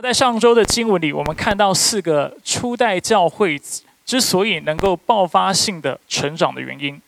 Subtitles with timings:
[0.00, 3.60] 在上周的经文里，我们看到四个初代教会
[4.06, 7.00] 之所以能够爆发性的成长的原因。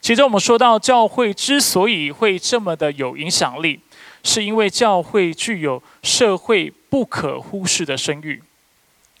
[0.00, 3.78] 其中，我们说到教会之所以会这么的有影响力，
[4.24, 8.42] 是因为教会具有社会不可忽视的声誉。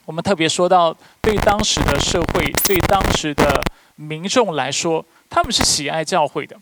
[0.06, 3.62] 我们特别说到，对当时的社会、对当时的
[3.96, 6.56] 民众来说，他们是喜爱教会的。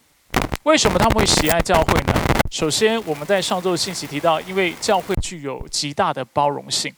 [0.65, 2.30] 为什么他们会喜爱教会呢？
[2.51, 6.93] 首先，我们在上周的信息提到，因为教会具有极大的包容性，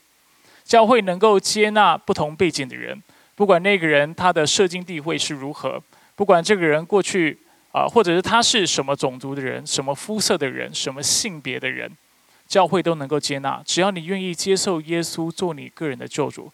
[0.63, 3.01] 教会能够接纳不同背景的人，
[3.35, 5.79] 不管那个人他的社经地位是如何，
[6.15, 7.37] 不管这个人过去
[7.71, 11.89] 啊，或者是他是什么种族的人、什么肤色的人、什么性别的人，
[12.47, 13.61] 教会都能够接纳。
[13.63, 16.51] 只要你愿意接受耶稣做你个人的救主，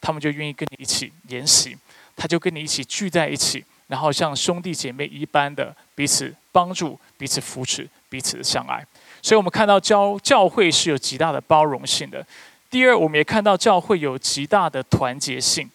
[0.00, 1.76] 他们就愿意跟你一起研习，
[2.16, 7.88] 他就跟你一起聚在一起，然后像兄弟姐妹一般的彼此帮助、彼此扶持。
[8.10, 8.84] 彼此的相爱，
[9.22, 12.26] 所以我们看到教教会是有极大的包容性的。
[12.68, 15.70] 第二，我们也看到教会有极大的团结性，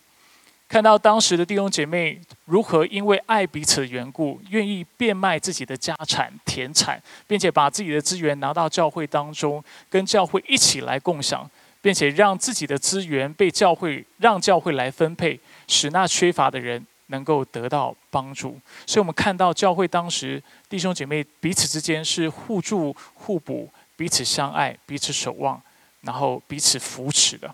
[0.67, 11.49] 看到当时的弟兄姐妹如何因为爱彼此的缘故，愿意变卖自己的家产田产，并且把自己的资源拿到教会当中，跟教会一起来共享，
[11.82, 15.39] 并且让自己的资源被教会让教会来分配，
[15.70, 16.85] 使那缺乏的人。
[17.07, 25.61] 能够得到帮助，所以我们看到教会当时弟兄姐妹彼此之间是互助互补、彼此相爱、彼此守望，
[26.01, 27.53] 然后彼此扶持的。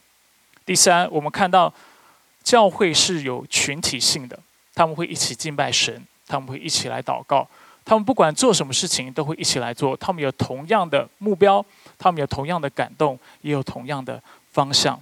[0.65, 1.73] 第三，我们看到
[2.43, 4.39] 教会是有群体性的，
[4.73, 7.45] 他们会一起敬拜神，他们会一起来祷告，
[7.83, 11.65] 他们不管做什么事情都会一起来做，他们有同样的目标，
[11.97, 14.97] 他们有同样的感动，也有同样的方向。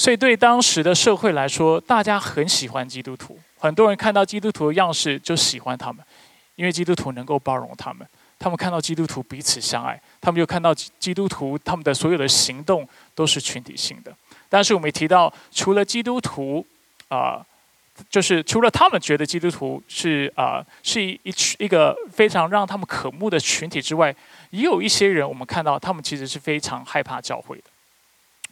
[0.00, 3.38] 所以，对当时的社会来说，大家很喜欢基督徒。
[3.58, 6.02] 很多人看到基督徒的样式就喜欢他们，
[6.56, 8.08] 因为基督徒能够包容他们。
[8.38, 14.10] 他们看到基督徒彼此相爱，他们又看到基督徒他们的所有的行动都是群体性的。
[14.48, 16.66] 但是，我们提到，除了基督徒
[17.08, 17.44] 啊，
[18.08, 24.16] 就是除了他们觉得基督徒是啊是一一一个非常让他们渴慕的群体之外，
[24.48, 27.64] 也有一些人，我们看到他们其实是非常害怕教会的。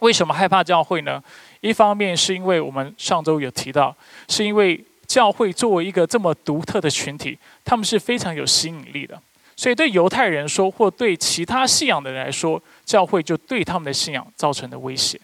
[0.00, 1.22] 为什么害怕教会呢？
[1.60, 3.94] 一方面是因为我们上周有提到，
[4.28, 9.20] 是因为教会作为一个这么独特的群体，他们是非常有吸引力的。
[9.56, 15.20] 所以对犹太人说，或对其他信仰的人来说，教会就对他们的信仰造成的威胁。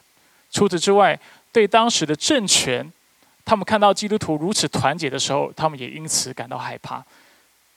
[0.51, 1.19] 除此之外，
[1.53, 2.93] 对当时的政权，
[3.45, 7.05] 他们看到基督徒如此团结的时候，他们也因此感到害怕。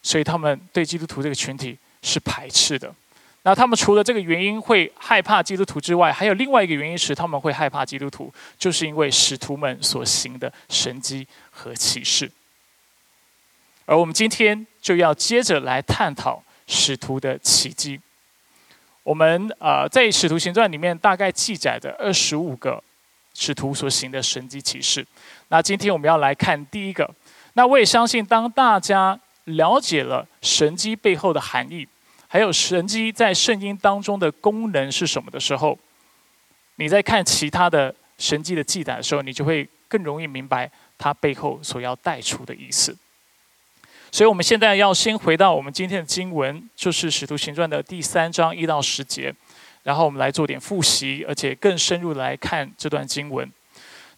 [0.01, 2.91] 所以他们对基督徒这个群体是排斥的。
[3.47, 12.29] 那他们除了这个原因会害怕基督徒之外，还有另外一个原因是他们会害怕基督徒，就是因为使徒们所行的神迹和启示。
[13.85, 17.97] 而我们今天就要接着来探讨使徒的奇迹。
[19.03, 22.83] 我们啊，在使徒行传里面大概记载的二十五个
[23.33, 25.07] 使徒所行的神迹启示。
[25.47, 27.09] 那今天我们要来看第一个。
[27.53, 31.87] 那我也相信，当大家了解了神迹背后的含义。
[32.27, 35.77] 还有神机在圣经当中的功能是什么的时候，
[36.75, 42.95] 你在看其他的神迹的记载的时候，你就会更容易明白它背后所要带出的意思。
[44.11, 49.33] 所以，我们现在要先回到我们今天的经文，就是《使徒行传》的第三章一到十节，
[49.83, 53.51] 然后我们来做点复习，而且更深入来看这段经文。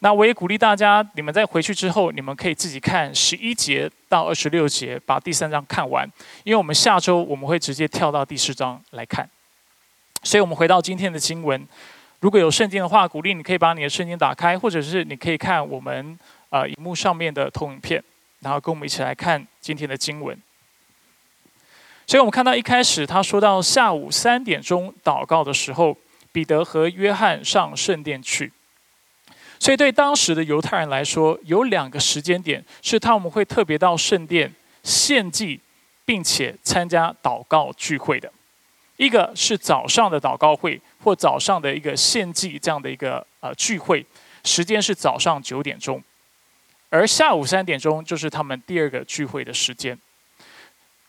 [0.02, 6.10] 那我也鼓励大家，你们在回去之后，你们可以自己看十一节到二十六节，把第三章看完。
[6.46, 9.30] 因为我们下周我们会直接跳到第四章来看。
[10.24, 11.68] 所以，我们回到今天的经文，
[12.22, 16.18] 如果有圣经的话，鼓励你可以把你的圣经打开，或者是你可以看我们
[16.50, 18.02] 呃荧幕上面的投影片，
[18.40, 20.38] 然后跟我们一起来看今天的经文。
[22.08, 25.98] 所以我们看到一开始他说到下午三点钟祷告的时候，
[26.32, 28.52] 彼得和约翰上圣殿去。
[29.60, 34.54] 所以，对当时的犹太人来说，有两个时间点是他们会特别到圣殿
[34.84, 35.60] 献祭，
[36.06, 38.32] 并且参加祷告聚会的。
[38.96, 44.06] 一个是早上的祷告会，或早上的一个献祭这样的一个呃聚会，
[44.44, 46.02] 时间是早上九点钟，
[46.90, 49.98] 而下午三点钟就是他们第二个聚会的时间。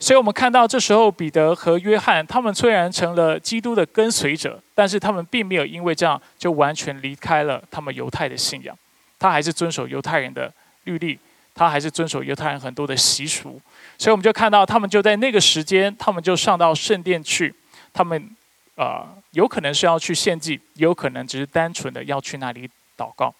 [0.02, 8.74] 所以我们看到，这时候彼得和约翰他们虽然成了基督的跟随者，但是他们并没有因为这样就完全离开了他们犹太的信仰，
[9.18, 10.50] 他还是遵守犹太人的
[10.84, 11.18] 律例，
[11.54, 13.60] 他还是遵守犹太人很多的习俗。
[13.98, 17.54] 所以我们就看到，他们就在那个时间，他们就上到圣殿去，
[17.92, 18.30] 他们
[18.76, 23.34] 呃有可能是要去献祭，有可能只是单纯的要去那里祷告。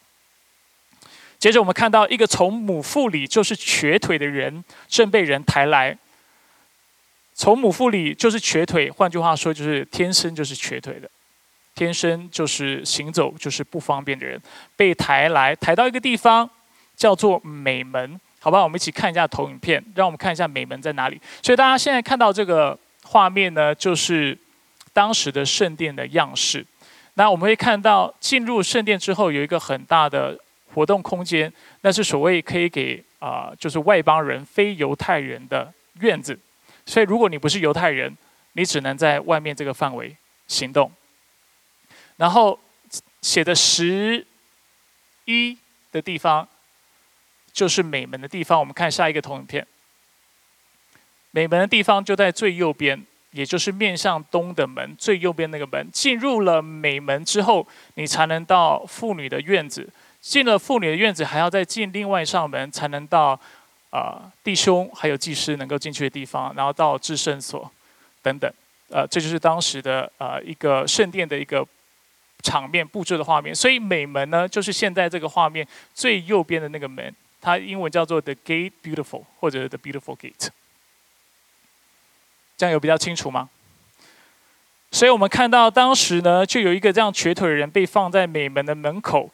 [1.39, 5.97] 接着我们看到一个从母腹里就是瘸腿的人，正被人抬来。
[7.41, 11.11] 从母腹里就是瘸腿，换句话说就是天生就是瘸腿的，
[11.75, 14.39] 天生就是行走就是不方便的人，
[14.77, 16.51] 被抬来抬到一个地方，
[16.95, 18.63] 叫做美门，好吧？
[18.63, 21.19] 我们一起看一下投影片，让我们看一下美门在哪里。
[21.43, 24.37] 所以大家现在看到这个画面呢，就是
[24.93, 26.63] 当时的圣殿的样式。
[27.15, 30.39] 那我们会看到进入圣殿之后有一个很大的
[30.75, 31.51] 活动空间，
[31.81, 36.39] 那是所谓可以给啊，就是外邦人、非犹太人的院子。
[36.87, 38.17] 所以如果你不是犹太人，
[38.53, 40.17] 你只能在外面这个范围
[40.47, 40.91] 行动。
[42.17, 42.59] 然后
[43.23, 44.27] 写的十
[45.25, 45.57] 一
[45.93, 46.47] 的地方，
[47.53, 48.59] 就是美门的地方。
[48.59, 49.67] 我们看下一个投影片。
[51.31, 55.89] 美门的地方就在最右边，也就是面向东的门最右边那个门。
[55.93, 59.89] 进入了美门之后，你才能到妇女的院子。
[60.21, 63.41] 进了妇女的院子，还要再进另外一扇门，才能到
[63.91, 67.71] 啊弟兄还有祭司能够进去的地方，然后到至圣所
[68.23, 68.53] 等等。
[68.89, 71.67] 呃，这就是当时的呃一个圣殿的一个。
[72.43, 80.49] 场面布置的画面，所以美门呢，就是现在这个画面最右边的那个门，它英文叫做 The Gate Beautiful 或者 The Beautiful Gate，
[82.57, 83.51] 这样有比较清楚吗？
[84.91, 89.31] 所以我们看到当时呢，就有一个这样瘸腿的人被放在美门的门口。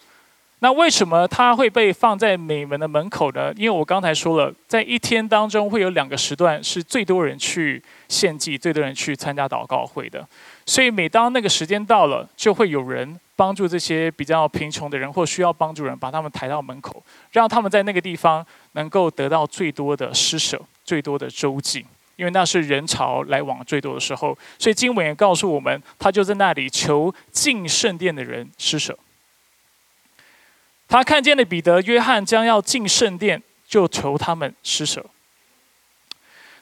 [0.60, 3.52] 那为什么他会被放在美门的门口呢？
[3.56, 10.26] 因为我刚才说了，在一天当中会有两个时段是最多人去献祭、最多人去参加祷告会的。
[10.64, 21.84] 所以每当那个时间到了，就会有人帮助这些比较贫穷的人或需要帮助人，把他们抬到门口，让他们在那个地方能够得到最多的施舍、最多的周济，
[22.16, 24.36] 因为那是人潮来往最多的时候。
[24.58, 28.98] 所以经文也告诉我们，他就在那里求进圣殿的人施舍。
[30.88, 35.04] 他看见了彼得、约翰将要进圣殿，就求他们施舍。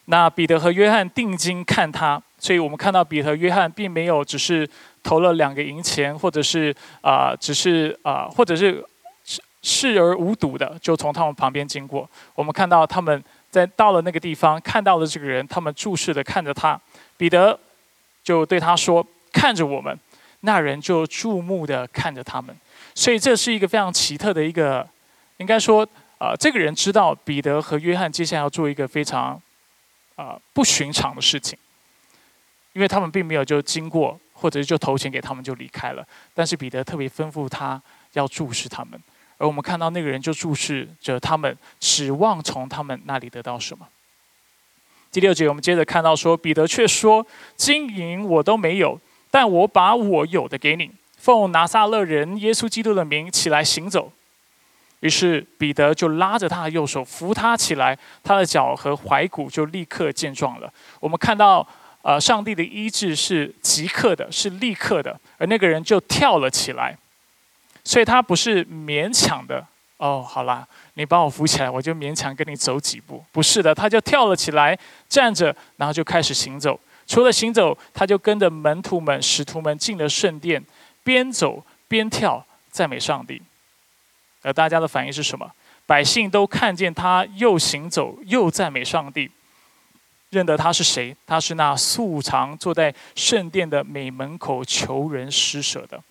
[0.07, 4.69] 那彼得和约翰定睛看他，所以我们看到彼得、约翰并没有只是
[5.03, 8.85] 投了两个银钱，或者是啊，只是啊，或者是
[9.25, 12.09] 视视而无睹的就从他们旁边经过。
[12.35, 16.79] 我们看到他们在到了那个地方，看到了这个人，他们注视的看着他。
[17.17, 17.59] 彼得
[18.23, 19.99] 就对他说：“看着我们。”
[20.41, 22.55] 那人就注目的看着他们。
[22.95, 24.89] 所以这是一个非常奇特的一个，
[25.39, 25.87] 应该说，
[26.19, 29.41] 啊，这个人知道彼得和约翰接下来要做一个非常，
[30.15, 31.59] 啊，不寻常的事情，
[32.73, 36.07] 因为他们并没有就经过，或者就投钱给他们就离开了。
[36.33, 37.83] 但是彼得特别吩咐他
[38.13, 39.01] 要注视他们，
[39.39, 43.89] 而我们看到那个人就注视着他们，指望从他们那里得到什么。
[45.11, 47.27] 第六节我们接着看到说，彼得却说
[47.57, 49.01] ：“金银我都没有，
[49.31, 50.91] 但我把我有的给你。”
[51.25, 54.13] 奉拿撒勒人耶稣基督的名起来行走，
[55.01, 60.71] 于是彼得就拉着他的右手扶他起来，他的脚和踝骨就立刻健壮了。
[61.01, 61.67] 我们看到，
[62.03, 66.95] 呃，上帝的医治是即刻的，是立刻的，而那个人就跳了起来。
[67.85, 69.67] 所以他不是勉强的
[69.97, 73.25] 哦，好啦，你把我扶起来，我就勉强跟你走几步。
[73.33, 74.79] 不是的，他就跳了起来，
[75.09, 76.79] 站着，然后就开始行走。
[77.07, 80.63] 除了行走，他就跟着门徒们、使徒们进了圣殿。
[81.05, 83.41] 边走边跳赞美上帝，
[84.43, 85.53] 而大家的反应是什么？
[85.87, 89.31] 百姓都看见他又行走又赞美上帝，
[90.31, 91.15] 认得他是谁？
[91.27, 96.03] 他是那素常坐在圣殿的美门口求人施舍的。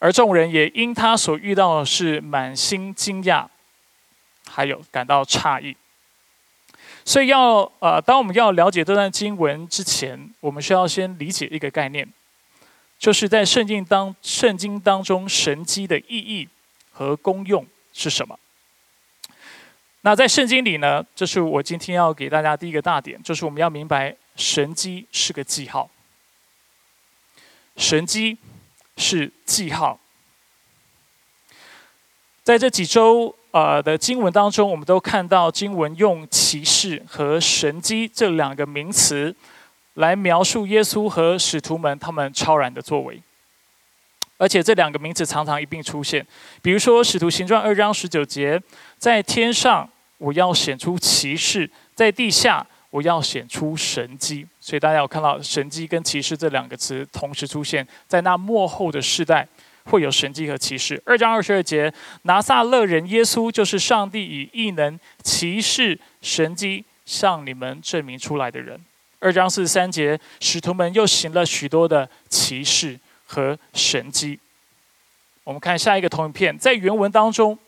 [0.00, 3.46] 而众人也因他所遇到的是满心惊讶，
[4.50, 5.76] 还有感到诧异。
[7.04, 12.06] 所以要呃，当我们要了解这段经文之前，我们需要先理解一个概念。
[13.04, 16.48] 就是在圣经当圣经当中，神机的意义
[16.90, 18.38] 和功用是什么？
[20.00, 21.04] 那在圣经里呢？
[21.14, 25.90] 这是我今天要给大家第一个大点，就是我们要明白神机是个记号。
[27.76, 28.38] 神机
[28.96, 30.00] 是记号。
[32.42, 39.36] 在这几周呃的经文当中，我们都看到经文用骑士和神机这两个名词。
[39.94, 43.20] 来描述耶稣和使徒们他们超然的作为，
[44.36, 46.26] 而且这两个名词常常一并出现。
[46.60, 48.60] 比如说《使徒行传》二章十九节，
[48.98, 54.46] 在天上我要显出骑士，在地下我要显出神迹。
[54.58, 59.46] 所以大家有看到神迹跟骑士这两个词同时出现在那幕后的世代，
[59.84, 61.00] 会有神迹和骑士。
[61.06, 68.80] 二章二十二节，拿撒勒人耶稣就是上帝以异能、骑士、神迹向你们证明出来的人。
[69.24, 74.38] 二章四十三节，使徒们又行了许多的奇事和神迹。
[75.44, 77.58] 我们看下一个投影片，在原文当中，“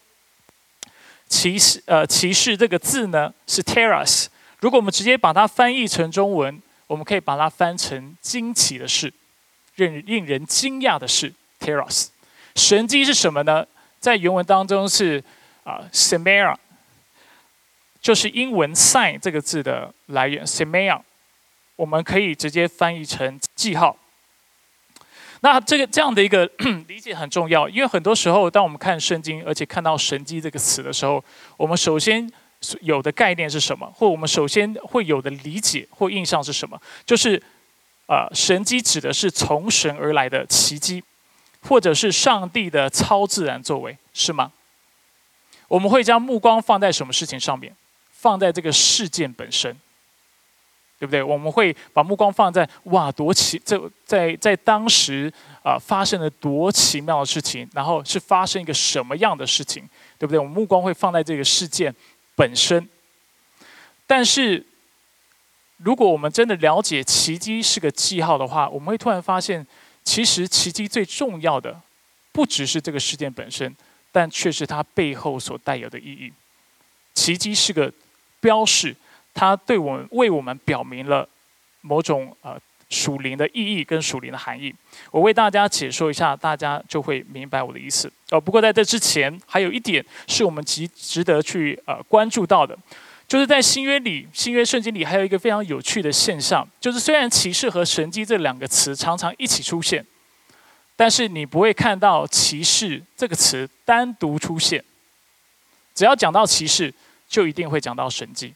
[1.30, 4.26] 骑士”呃“骑士”这个字呢是 “terras”。
[4.60, 9.10] 如果我们直接把它翻译成中文，我们可以把它翻成“惊奇的事”。
[9.76, 12.08] 令令人惊讶的事 teras，。
[12.54, 13.66] 神迹是什么呢？
[13.98, 15.24] 在原文当中是
[15.64, 16.60] 啊 s e m e r a
[18.02, 21.02] 就是英文 “sign” 这个字的来源 s e m e r a
[21.76, 23.96] 我们可以直接翻译成记号。
[25.40, 26.50] 那这个这样的一个
[26.88, 31.22] 理解很重要，因为很多时候，当我们看圣经，而且看到“神迹”这个词的时候，
[31.56, 32.30] 我们首先
[32.80, 33.90] 有的概念是什么？
[33.94, 36.80] 或我们首先会有的理解或印象是什么？
[37.04, 37.40] 就是
[38.06, 41.02] 啊，神迹指的是从神而来的奇迹。
[41.68, 44.52] 或者是上帝的超自然作为，是吗？
[45.66, 47.74] 我们会将目光放在什么事情上面？
[48.12, 49.76] 放在这个事件本身，
[50.98, 51.22] 对不对？
[51.22, 53.60] 我们会把目光放在哇，多奇！
[53.64, 59.88] 这在在当时啊，发生了多奇妙的事情，然后是发生一个什么样的事情，
[60.18, 60.38] 对不对？
[60.38, 61.94] 我们目光会放在这个事件
[62.34, 62.88] 本身。
[64.06, 64.64] 但是，
[65.78, 69.66] 如果我们真的了解奇迹是个记号的话，我们会突然发现。
[70.06, 71.82] 其实奇迹最重要的，
[72.30, 73.76] 不只是这个事件本身，
[74.12, 76.32] 但却是它背后所带有的意义。
[77.12, 77.92] 奇迹是个
[78.38, 78.94] 标示，
[79.36, 81.28] 它对我们为我们表明了
[81.82, 84.74] 某种呃属灵的意义跟属灵的含义。
[85.10, 88.10] 我为大家解说一下，大家就会明白我的意思。
[88.30, 92.76] 呃，不过在这之前，还有一点是我们极值得去呃关注到的。
[93.28, 100.06] 就是在新约里，新约圣经里还有一个非常有趣的现象，就是虽然骑士和神迹这两个词常常一起出现，
[100.94, 104.82] 但是你不会看到骑士这个词单独出现。
[105.92, 106.94] 只要讲到骑士，
[107.28, 108.54] 就一定会讲到神迹，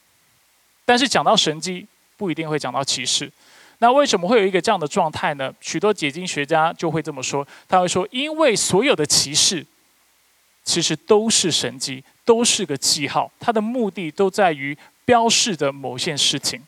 [0.91, 3.31] 但是讲到神迹，不一定会讲到骑士。
[3.79, 5.55] 那为什么会有一个这样的状态呢？
[5.61, 9.65] 许多解经学家就会这么说，他会说，因为所有的骑士
[10.65, 12.03] 其实都是神迹。
[12.25, 16.61] 都是个记号，它的目的都在于标示着某件事情。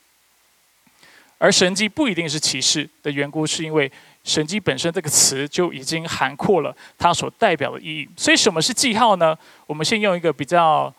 [1.39, 3.91] 而神迹不一定是启示的缘故，是因为
[4.25, 8.09] 神迹本身这个词就已经涵括了它所代表的意义。
[8.17, 9.37] 所以，什么是记号呢？
[9.67, 10.93] 我们先用一个比较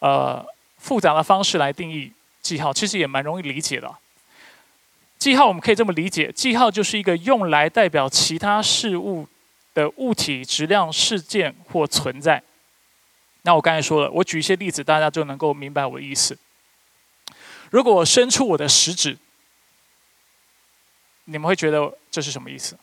[0.00, 0.44] 呃
[0.76, 3.94] 复杂的方式来定义记号，其实也蛮容易理解的。
[5.18, 9.28] 记号我们可以这么理解：记号就是一个用来代表其他事物
[9.74, 12.42] 的物体、质量、事件或存在。
[13.42, 16.38] 那我刚才说了，我举一些例子，大家就能够明白我的意思。
[17.70, 19.16] 如果我伸出我的食指，
[21.24, 22.78] 你们会觉得这是什么意思？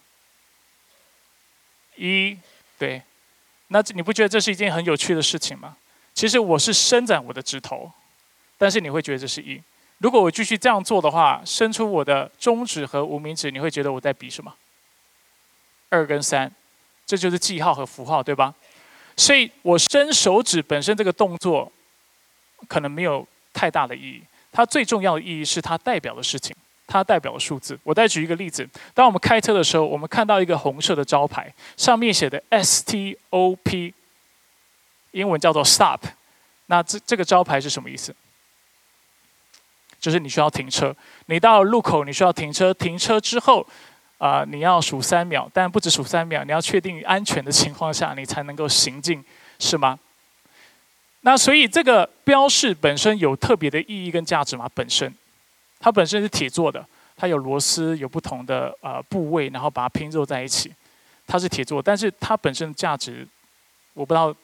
[1.96, 2.38] 一，
[2.78, 3.02] 对，
[3.68, 5.76] 那你不觉得这是一件很有趣的事情吗？
[6.14, 7.92] 其实我是伸展我的指头，
[8.58, 9.62] 但是你会觉得这是一。
[10.00, 14.54] 如果我继续这样做的话，伸出我的中指和无名指，你会觉得我在比什么？
[15.90, 16.52] 二跟三，
[17.06, 18.54] 这就是记号和符号，对吧？
[19.16, 21.72] 所以我伸手指本身这个动作，
[22.68, 24.22] 可能没有太大的意义。
[24.52, 27.80] 它最重要的意义是它代表的事情，它代表的数字。
[27.84, 33.94] 我再举一个例子：当我们开车的时候，我们看到一个红色的招牌，上面写的 “STOP”，
[35.12, 36.02] 英文叫做 “Stop”。
[36.68, 38.16] 那这这个招牌是什么意思？
[40.00, 40.96] 就是你需要停车。
[41.28, 42.74] 你到路口，你需要停车。
[42.74, 43.68] 停车之后。
[44.20, 49.24] 啊，你要数三秒，但不止数三秒，你要确定安全的情况下，你才能够行进，
[49.60, 50.00] 是吗？
[51.22, 54.68] 那所以这个标示本身有特别的意义跟价值吗？
[54.74, 55.14] 本身，
[55.80, 56.84] 它本身是铁做的，
[57.16, 60.74] 它有螺丝，有不同的呃部位，然后把它拼凑在一起，
[61.28, 63.28] 它是铁做，但是它本身的价值，
[63.94, 64.36] 我不知道。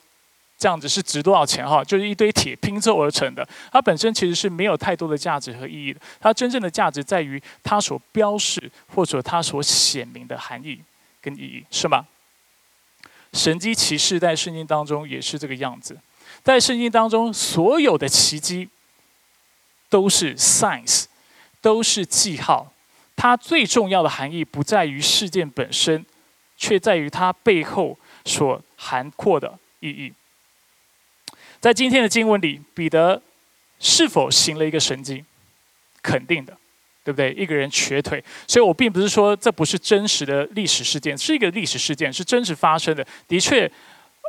[0.63, 1.83] 这样子是值多少钱哈？
[1.83, 5.99] 就是一堆铁拼凑而成的，它本身其实是没有太多的价值和意义的。
[6.21, 10.81] 它真正的价值在于它所标示或者它所显明的含义
[11.21, 12.05] 跟意义，是吗？
[13.33, 15.99] 神机骑士在圣经当中也是这个样子，
[16.43, 18.69] 在圣经当中所有的奇迹
[19.89, 21.07] 都是 signs，
[21.59, 22.71] 都是记号。
[23.17, 26.05] 它最重要的含义不在于事件本身，
[26.55, 30.13] 却在于它背后所涵括的意义。
[31.63, 33.21] 在今天的经文里，彼得
[33.79, 35.23] 是否行了一个神迹？
[36.01, 36.51] 肯定的，
[37.05, 37.31] 对不对？
[37.31, 43.07] 一个人瘸腿，所以我并不是说这不是真实的历史事件，是一个历史事件，是真实发生的。
[43.29, 43.71] 的确，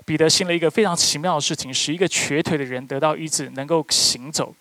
[0.07, 4.55] 彼得行了一个非常奇妙的事情，使一个瘸腿的人得到医治，能够行走。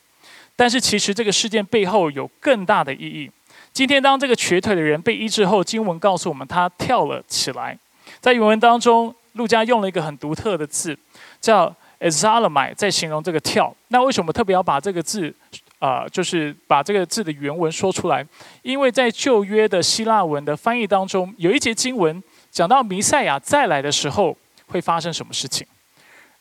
[0.55, 3.29] 但是，其实这个事件背后有更大的意义。
[3.71, 7.77] 今天，当这个瘸腿的人被医治后，经文告诉我们，他跳了起来。
[8.19, 10.97] 在原文当中，路加用了一个很独特的字，
[11.39, 11.71] 叫。
[12.03, 15.33] Exalamai 在形容这个跳，那为什么特别要把这个字，
[15.79, 18.25] 啊，就是把这个字的原文说出来？
[18.61, 24.35] 因为在旧约的希腊文的翻译当中，有一节经文讲到弥赛亚再来的时候
[24.67, 25.65] 会发生什么事情，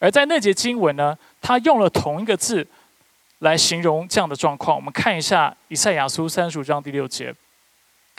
[0.01, 2.67] 而在那节经文呢，他用了同一个字
[3.39, 4.77] 来形容这样的状况。
[4.77, 7.33] 我们看一下以赛亚书三十五章第六节：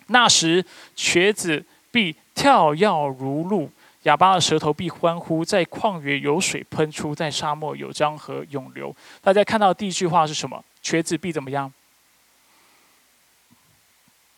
[0.07, 2.88] 那时瘸子必跳跃
[3.19, 3.69] 如鹿，
[4.03, 8.95] 哑巴的舌头必欢呼，在旷野有水喷出，在沙漠有江河涌流。
[9.22, 10.63] 大家看到第一句话是什么？
[10.81, 11.72] 瘸子必怎么样？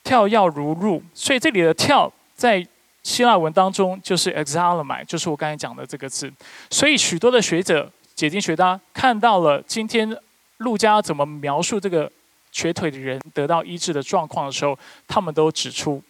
[0.04, 1.02] 跳跃如鹿。
[1.14, 2.66] 所以这里的跳在
[3.02, 6.32] 希腊文当中就是 exalamai，就是我刚才讲的这个字。
[6.70, 10.16] 所以许多的学者、解经学家看到了今天
[10.58, 12.12] 路加怎么描述这个
[12.52, 16.04] 瘸腿的人得到医治的状况的时候，他们都指出。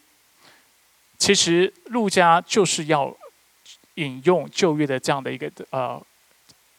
[1.18, 3.16] 其实，路加就是要
[3.96, 6.02] 引用旧约的这样的一个呃，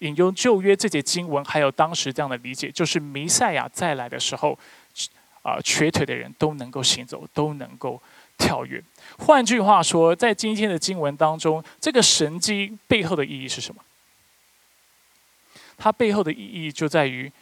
[0.01, 4.59] 引用旧约这节经文，还有当时这样的理解，就是弥赛亚再来的时候，
[5.43, 8.01] 啊，瘸腿的人都能够行走，都能够
[8.37, 8.83] 跳跃。
[9.19, 13.83] 换句话说，在今天的经文当中，这个神迹背后的意义是什么？
[15.79, 17.33] 它背后的意义就在于，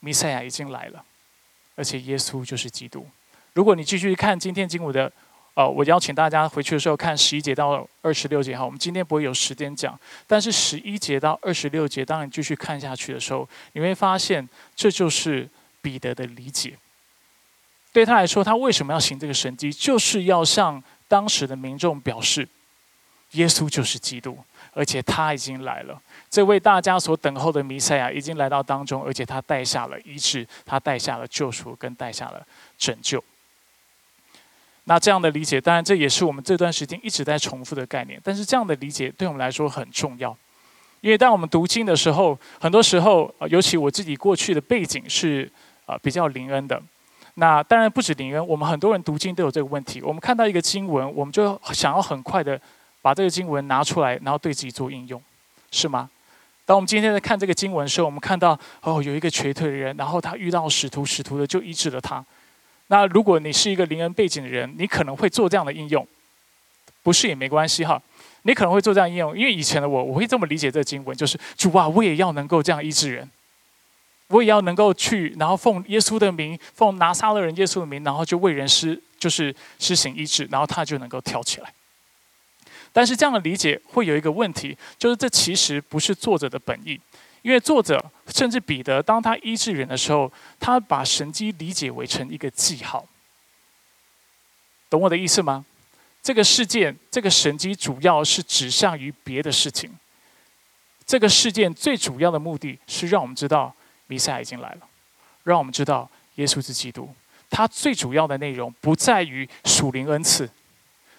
[0.00, 1.04] 弥赛亚已经来了，
[1.76, 3.06] 而且耶稣就是基督。
[3.54, 5.10] 如果你继续看今天经文的。
[5.54, 8.64] 呃，我邀请大家回去的时候看十一节到二十六节哈。
[8.64, 15.46] 我们今天不会有时间讲，但是十一节到二十六节，当你继续看下去的时候，你会发现这就是
[15.82, 16.78] 彼得的理解。
[17.92, 22.48] 对他来说，他为什么要行这个神迹，就是要向当时的民众表示，
[23.32, 24.38] 耶稣就是基督，
[24.72, 26.00] 而且他已经来了。
[26.30, 32.42] 这位大家所等候的弥赛亚已经来到当中，而且他带下了医治，他带下了救赎，跟带下了
[32.78, 33.22] 拯救。
[34.84, 38.20] 那这样的理解，当然这也是我们这段时间一直在重复的概念。
[38.24, 40.36] 但是这样的理解对我们来说很重要，
[41.00, 45.50] 因为当我们读经的时候，很多时候，尤其我自己过去的背景是
[45.86, 46.82] 啊比较灵恩的。
[47.34, 50.02] 那当然不止灵恩，我们很多人读经都有这个问题。
[50.02, 52.60] 我们看到一个经文，我们就想要很快的
[53.00, 55.22] 把这个经文拿出来，然后对自己做应用，
[55.70, 56.10] 是吗？
[56.64, 62.24] 当我们今天在看这个经文的时候，我们看到哦有一个瘸腿的人，然后他遇到使徒，使徒的就医治了他。
[62.92, 66.06] 那如果你是一个灵恩背景的人，你可能会做这样的应用，
[67.02, 67.98] 不是也没关系哈。
[68.42, 73.30] 你可能会做这样应用，因为以前的我，我会这么理解这个经文，就是主啊，我也要能够这样医治人，
[74.28, 81.72] 我也要能够去，然后奉耶稣的名，奉拿撒勒人耶稣的名，然后就为人施，就是施行医治，然后他就能够跳起来。
[82.92, 87.00] 但是这样的理解会有一个问题，就是这其实不是作者的本意。
[87.42, 93.04] 因为作者甚至彼得，当他医治人的时候，他把神迹理解为成一个记号，
[94.88, 95.64] 懂我的意思吗？
[96.22, 99.90] 这个事件，这个神迹主要是指向于别的事情。
[101.04, 103.74] 这个事件最主要的目的是让我们知道
[104.06, 104.82] 弥赛亚已经来了，
[105.42, 107.12] 让我们知道耶稣是基督。
[107.50, 110.48] 它最主要的内容不在于属灵恩赐，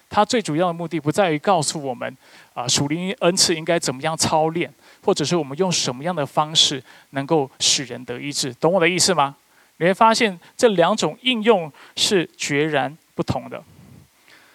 [0.08, 2.16] 它最主要的目的不在于告诉我们
[2.54, 4.72] 啊属灵恩赐应该怎么样操练。
[5.04, 8.52] 或者是我们用什么样的方式能够使人得医治？
[8.54, 9.36] 懂我的意思吗？
[9.76, 13.62] 你会发现这两种应用是决然不同的。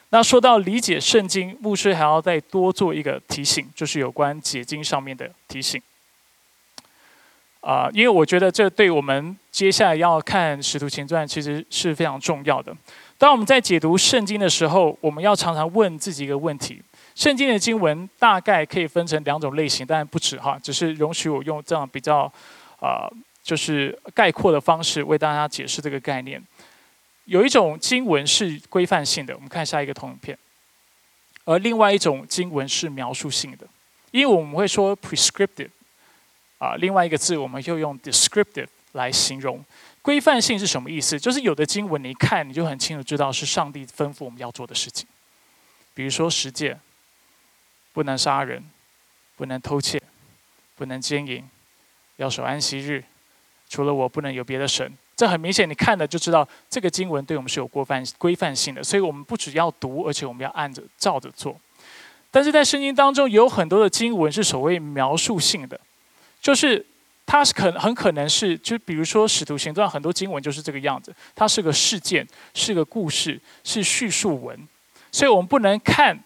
[0.10, 5.80] 那说到理解圣经，牧师还要再多做一个提醒，就是有关解经上面的提醒。
[7.62, 12.74] 啊，因为我觉得这对我们接下来要看《使徒行传》其实是非常重要的。
[13.18, 16.82] 当我们在解读圣经的时候，我们要常常问自己一个问题。
[17.20, 22.32] 圣经的经文大概可以分成两种类型，当然不止哈，只是容许我用这样比较，
[22.80, 23.12] 啊，
[23.44, 26.42] 就是概括的方式为大家解释这个概念。
[27.26, 30.34] 有一种经文是规范性的，我们看下一个投影片；
[31.44, 33.68] 而另外一种经文是描述性的，
[34.12, 35.72] 因为我们会说 prescriptive，
[36.58, 39.62] 啊，另外一个字我们又用 descriptive 来形容。
[40.02, 41.20] 规范性是什么意思？
[41.20, 45.06] 就是有的经文你一看你就很清楚知道是上帝吩咐我们要做的事情，
[45.94, 46.80] 比如说十诫。
[47.92, 48.64] 不能杀人，
[49.36, 50.02] 不能偷窃，
[50.76, 51.44] 不能奸淫，
[52.18, 53.04] 要守安息日。
[53.68, 54.92] 除了我，不能有别的神。
[55.16, 58.84] 这很明显，你看了就知道，这个经文对我们是有过范规范性的。
[58.84, 61.56] 所以我们不只要读，而且我们要按着照着做。
[62.32, 65.80] 但是在圣经当中，有很多的经文是所谓描述性的，
[66.42, 66.84] 就是
[67.26, 74.68] 它是可很可能是，就比如说使徒行传很多经文就是这个样子，它是个事件，是个故事，是叙述文，
[75.12, 76.18] 所以我们不能看。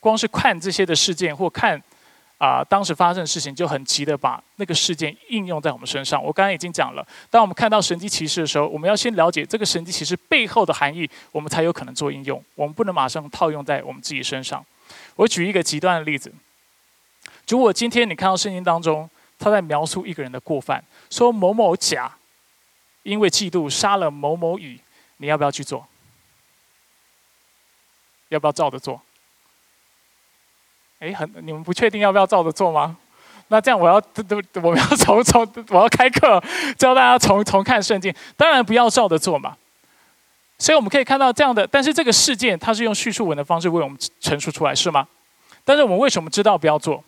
[0.00, 1.80] 光是看这些的事件，或看
[2.38, 6.22] 啊当时发生的事情，就很急的把那个事件应用在我们身上。
[6.24, 12.42] 我刚才已经讲了，当我们看到神迹骑士的时候，我们要先了解这个神迹骑士背后的含义，我们才有可能做应用。
[12.54, 14.64] 我们不能马上套用在我们自己身上。
[15.16, 16.32] 我举一个极端的例子：
[17.46, 19.08] 如果今天你看到圣经当中，
[19.38, 22.10] 他在描述一个人的过犯，说某某甲
[23.02, 24.80] 因为嫉妒杀了某某乙，
[25.18, 25.86] 你要不要去做？
[28.28, 29.00] 要不要照着做？
[31.00, 32.96] 哎，很，你们不确定要不要照着做吗？
[33.48, 36.40] 那这样我要都都，我们要从从我要开课
[36.78, 39.56] 教大家从从看圣经，当然不要照着做嘛。
[40.56, 45.08] 所以我们可以看到这样的，但是这个事件它是用叙述文的方式为我们陈述出来，是吗？
[45.64, 47.02] 但是我们为什么知道不要做？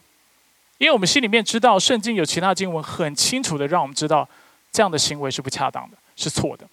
[0.78, 4.28] 因为我们心里面知道圣经有其他经文很清楚的让我们知道
[4.72, 6.66] 这样的行为是不恰当的，是错的。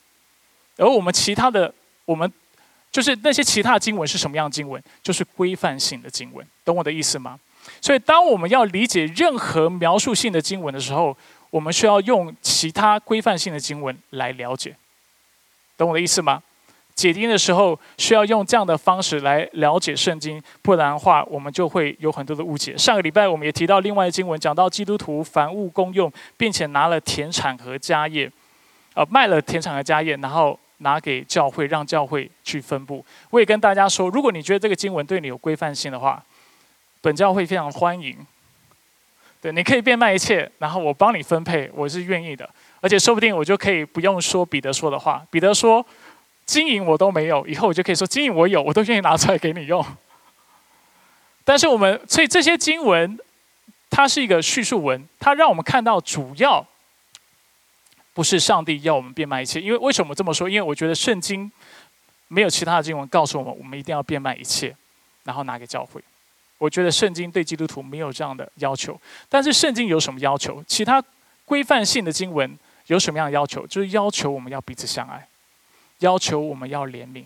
[0.77, 1.71] 而我们其他的，
[2.05, 2.31] 我们
[2.91, 4.81] 就是那些其他的经文是什么样的经文？
[5.03, 7.39] 就是规范性的经文，懂我的意思吗？
[7.81, 11.15] 所以当我们要理解任何描述性的经文的时候，
[11.51, 14.75] 我们需要用其他规范性的经文来了解，
[15.77, 16.41] 懂我的意思吗？
[16.95, 22.77] 解经的时候需要用这样的方式来了解圣经，不然的话我们就会有很多的误解。
[22.77, 28.29] 上个礼拜我们也提到另外的经文，讲到基督徒凡物公用，并且拿了田产和家业，
[28.95, 33.05] 呃，卖了田产和家业，然后拿给教会，让教会去分布。
[33.29, 36.21] 我也跟大家说，如果你觉得这个经文对你有规范性的话，
[37.01, 38.17] 本教会非常欢迎。
[39.41, 42.49] 对，你可以变卖一切，然后我帮你分配，我是愿意的。
[42.81, 45.85] 而且说不定我就可以不用说彼得说的话，彼得说。
[46.45, 49.85] 金银我都没有，以后我就可以说金银我有，我都愿意拿出来给你用。
[51.45, 53.19] 但是我们，所以这些经文，
[53.87, 56.65] 它是一个叙述文，它让我们看到主要
[58.13, 59.61] 不是上帝要我们变卖一切。
[59.61, 60.49] 因为为什么这么说？
[60.49, 61.51] 因为我觉得圣经
[62.27, 64.75] 没有其他的经文告诉我们，我们一定要变卖一切，
[65.23, 66.01] 然后拿给教会。
[66.57, 68.99] 我觉得圣经对基督徒没有这样的要求。
[69.29, 70.63] 但是圣经有什么要求？
[70.67, 71.03] 其他
[71.45, 73.65] 规范性的经文有什么样的要求？
[73.67, 75.25] 就是要求我们要彼此相爱。
[75.99, 77.25] 要求我们要怜悯，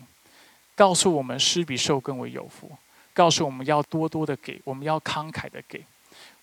[0.74, 2.68] 告诉我们施比受更为有福，
[3.12, 5.84] 告诉我们要多多的给，我们要慷慨的给，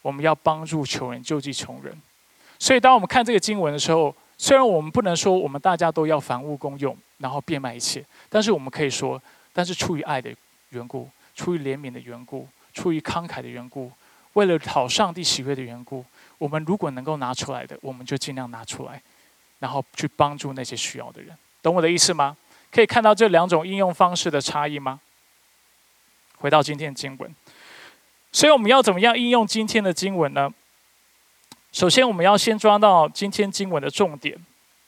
[0.02, 1.94] 我们要帮助穷人救济穷人。
[2.58, 9.22] 所以，当我们看这个经文的时候，虽然我们不能说我们大家都要凡物公用，然后变卖一切，但是我们可以说，
[9.54, 10.34] 但是出于爱的
[10.70, 13.92] 缘故，出于怜悯的缘故，出于慷慨的缘故，
[14.34, 16.04] 为了讨上帝喜悦的缘故，
[16.40, 19.00] 我们如果能够拿出来的，我们就尽量拿出来，
[19.60, 21.38] 然后去帮助那些需要的人。
[21.62, 22.36] 懂我的意思吗？
[22.72, 25.00] 可以看到这两种应用方式的差异吗？
[26.40, 27.36] 回到今天的经文，
[28.32, 30.52] 所以我们要怎么样应用今天的经文呢？
[31.72, 34.38] 首先，我们要先抓到今天经文的重点。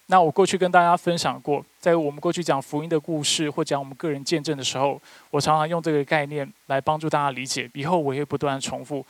[0.08, 7.72] 那我过去跟大家分享过，在我们过去讲福音的故事或讲我们个人见证的时候，我常常用这个概念来帮助大家理解。
[7.74, 9.06] 以后我会不断重复。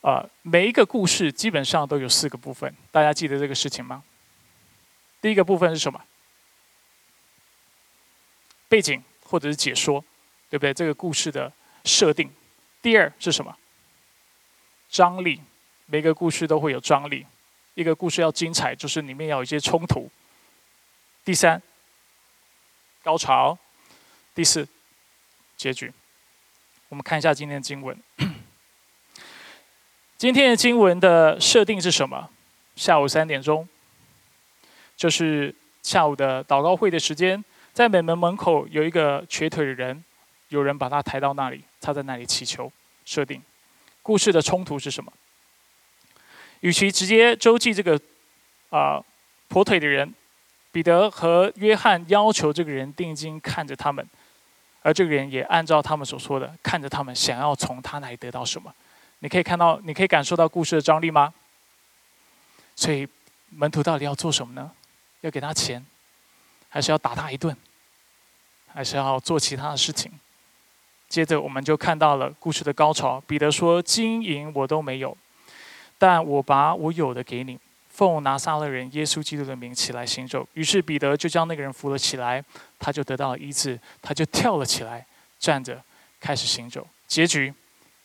[0.00, 4.02] 呃，每一个故事基本上都有四个部分，大家记得这个事情吗？
[5.22, 6.02] 第一个部分是什么？
[8.68, 10.04] 背景或者是解说，
[10.50, 10.74] 对不对？
[10.74, 11.50] 这个故事的
[11.84, 12.28] 设定。
[12.82, 13.56] 第二是什么？
[14.90, 15.40] 张力。
[15.94, 17.24] 每个故事都会有张力。
[17.74, 20.10] 一个故事要精彩，就是里面要有一些冲突。
[21.24, 21.62] 第三，
[23.04, 23.56] 高潮。
[24.34, 24.66] 第四，
[25.56, 25.92] 结局。
[26.88, 27.96] 我们看一下今天的经文。
[30.18, 32.28] 今天的经文的设定是什么？
[32.74, 33.68] 下午三点钟，
[34.96, 37.44] 就是下午的祷告会的时间。
[37.72, 40.04] 在美门门口有一个瘸腿的人，
[40.48, 42.72] 有人把他抬到那里，他在那里祈求。
[43.04, 43.40] 设定
[44.02, 45.12] 故事的冲突是什么？
[46.64, 48.00] 与其直接周记这个
[48.70, 48.98] 啊
[49.50, 50.14] 跛腿的人，
[50.72, 54.08] 彼得和约翰要求这个人定睛看着他们，
[54.80, 58.74] 而这个人也按照他们所说的看着他们，想要从他那里得到什么？
[59.18, 61.34] 你可以看到，你可以感受到故事的张力吗？
[62.74, 63.06] 所以
[63.50, 64.70] 门徒到底要做什么呢？
[65.20, 65.84] 要给他钱？
[66.70, 67.54] 还是要打他一顿，
[68.72, 70.10] 还是要做其他的事情。
[71.10, 73.20] 接着，我们就看到了故事的高潮。
[73.26, 75.14] 彼得说：“金银我都没有，
[75.98, 82.44] 但我把我有的给你，奉拿撒勒人耶稣基督的名起来行走。”于是彼得就将那个人扶了起来，
[82.78, 85.06] 他就得到了医治，他就跳了起来，
[85.38, 85.82] 站着
[86.20, 86.86] 开始行走。
[87.06, 87.52] 结局，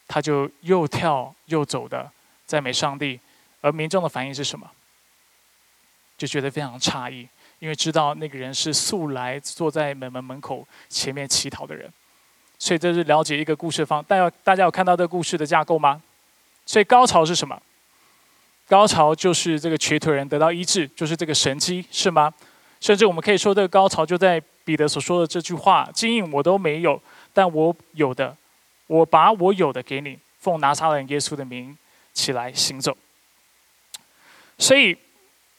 [0.08, 2.10] 他就又跳又走的
[2.46, 3.20] 赞美上帝，
[3.62, 4.70] 而民众的反应是什么？
[6.18, 7.28] 就觉得非常诧异。
[7.60, 11.92] 因为知道那个人是素来坐在门门门口前面乞讨的人，
[12.58, 14.02] 所以这是了解一个故事方。
[14.06, 16.02] 大家大家有看到这个故事的架构吗？
[16.66, 17.62] 所以高潮是什么？
[18.70, 22.32] 高潮就是这个瘸腿人得到医治，就是这个神机，是吗？
[22.80, 27.02] 甚至我们可以说，这个高潮就在彼得所说的这句话：“金印我都没有，
[27.34, 28.38] 但我有的，
[28.88, 31.78] 我把我有的给你，奉拿撒勒耶稣的名
[32.14, 32.96] 起来行走。”
[34.58, 34.96] 所以。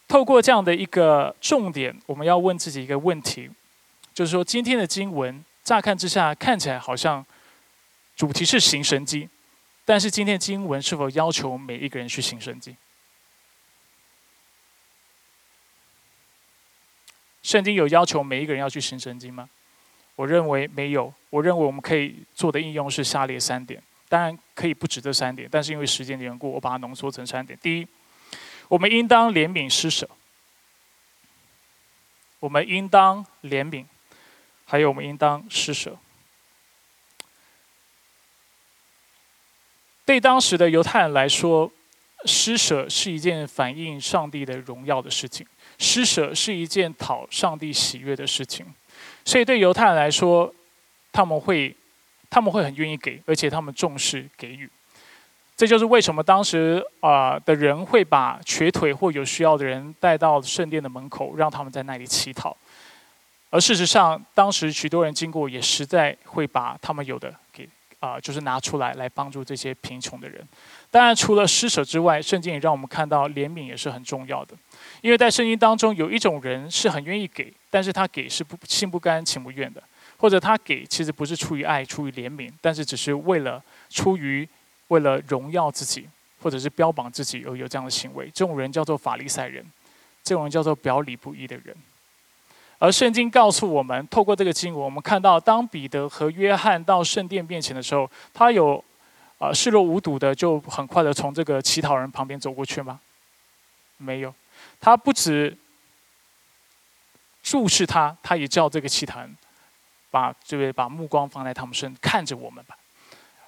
[0.08, 3.48] 透过这样的一个重点，我们要问自己一个问题，
[4.12, 7.24] 就是说，今天的经文乍看之下看起来好像
[8.16, 9.28] 主题是行神迹，
[9.84, 12.74] 但是今天经文是否要求每一个人去行神迹？
[17.42, 19.48] 圣经有要求每一个人要去行神经吗？
[20.16, 21.12] 我认为没有。
[21.30, 27.58] 我认为我们可以做的应用是下列三点，当然可以不止这三点，但是因为时间的缘故，我把它浓缩成三点。
[27.62, 27.86] 第一。
[28.68, 30.08] 我们应当怜悯施舍。
[32.38, 33.84] 我们应当怜悯
[34.64, 35.98] 还有我们应当施舍。
[40.04, 41.72] 对当时的犹太人来说，
[42.26, 45.46] 施舍是一件反映上帝的荣耀的事情，
[45.78, 48.66] 施舍是一件讨上帝喜悦的事情，
[49.24, 50.54] 所以对犹太人来说，
[51.12, 51.74] 他们会
[52.28, 54.68] 他们会很愿意给，而且他们重视给予。
[55.56, 62.56] 这就是为什么当时啊的人会把瘸腿或有需要的人带到圣殿的门口，让他们在那里乞讨。
[63.50, 67.68] 而事实上，当时许多人经过，也实在会把他们有的给。
[67.98, 70.42] 啊，就是拿出来来帮助这些贫穷的人。
[70.90, 74.56] 当然，除了施舍之外，圣经也让我们看到怜悯也是很重要的。
[75.02, 79.80] 因为在圣经当中，有一种人是很愿意给，但是他给是不心不甘情不愿的，
[80.16, 84.48] 或者他给其实不是出于爱、出于怜悯，但是只是为了出于
[84.88, 86.08] 为了荣耀自己，
[86.42, 88.28] 或者是标榜自己而有这样的行为。
[88.34, 89.64] 这种人叫做法利赛人，
[90.24, 91.74] 这种人叫做表里不一的人。
[92.80, 98.82] 而圣经告诉我们，透过这个经文，我们看到，当彼得和约翰到圣殿面前的时候，他有
[99.40, 103.00] 啊视若无睹的，就很快的从这个乞讨人旁边走过去吗？
[103.96, 104.32] 没有，
[104.78, 105.56] 他不止
[107.42, 109.36] 注视他，他也叫这个乞讨人
[110.12, 112.76] 把这位把目光放在他们身，看着我们吧。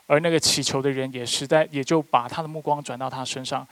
[0.09, 3.65] 而那个乞求的人也实在也就把他的目光转到他身上，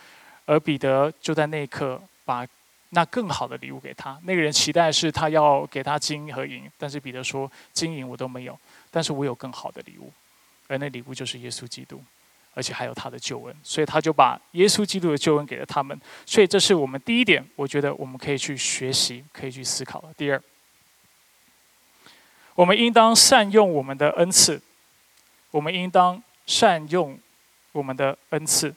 [0.44, 2.46] 而彼得就在那一刻把。
[2.92, 8.58] 那更好的礼物给他，那个人期待是他要给他金和银，但是彼得说金银我都没有，
[8.90, 10.12] 但是我有更好的礼物，
[10.70, 12.00] 而那礼物就是耶稣基督，
[12.54, 16.00] 而且还有他的救恩，所以他就把耶稣基督的救恩给了他们。
[16.24, 20.14] 所以这是我们第一点，我觉得我们可以去学习，可以去思考的。
[20.16, 20.40] 第二，
[22.54, 24.62] 我们应当善用我们的恩赐，
[25.50, 27.18] 我们应当善用
[27.72, 28.72] 我们的恩赐。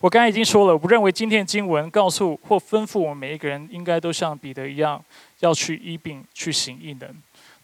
[0.00, 5.02] 我刚才已经说了，我认为今天的经文告诉或吩咐我们每一个人，应该都像彼得一样，
[5.40, 7.08] 要去医病、去行异能。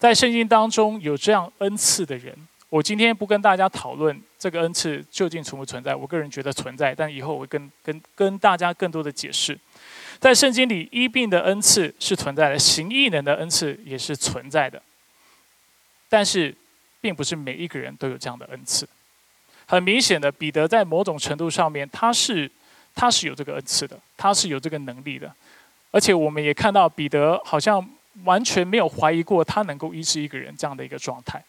[0.03, 2.35] 在圣经当中有这样恩赐的人，
[2.67, 5.95] 我今天不跟大家讨论这个恩赐究竟存不存在。
[5.95, 9.57] 我个人觉得存在，但以后我会跟跟跟大家更多的解释。
[10.19, 14.81] 在圣经里，医病的恩赐是存在的，行异能的恩赐也是存在的。
[16.09, 16.53] 但是，
[16.99, 18.85] 并不是每一个人都有这样的恩赐。
[19.65, 22.51] 很明显的，彼得在某种程度上面，他是
[22.93, 25.33] 他是有这个恩赐的，他是有这个能力的，
[25.91, 27.89] 而且我们也看到彼得好像
[28.23, 31.43] 完全没有怀疑过他能够医治一个人这样的一个状态，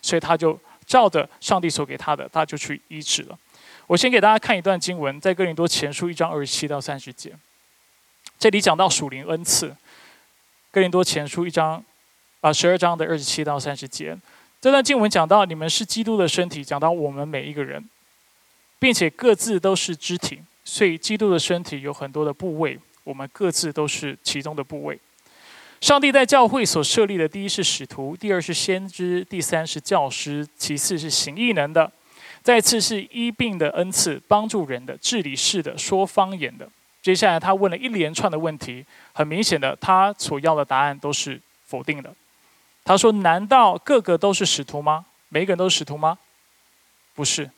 [0.00, 3.38] 所以他就照着上帝所给他的，他就去医治了。
[3.86, 7.32] 我先给大家看一段经文，在哥林多前书一章二十七到三十节，
[8.38, 9.76] 这里讲到属灵恩赐。
[10.72, 11.84] 哥林多前书一章
[12.40, 14.16] 啊十二章的二十七到三十节。
[14.60, 17.88] 这段经文讲到，你们是基督的身体，讲到我们每一个人，
[18.78, 24.98] 并且各自都是肢体，所以基督的身体有很多的部位，我们各自都是其中的部位。
[25.80, 31.90] 上帝在教会所设立的，第一是使徒，第二是先知，第三是教师，其次是行异能的，
[32.42, 36.68] 再次是医病的恩赐，帮助人的，治理事的，说方言的。
[37.02, 42.12] 接下来他问了一连串的问题，很明显的，他所要的答案都是否定的。
[42.84, 45.04] 他说：“难道个个都是使徒吗？
[45.28, 46.18] 每个人都是使徒吗？
[47.14, 47.50] 不是。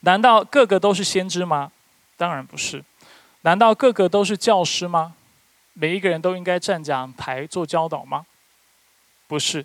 [0.00, 1.72] 难道个个都是先知吗？
[2.16, 2.84] 当然不是。
[3.42, 5.14] 难道个个都是教师吗？
[5.78, 8.26] 每一个人都应该站讲台做教导吗？
[9.26, 9.64] 不是。